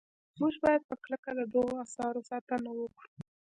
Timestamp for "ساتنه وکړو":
2.29-3.09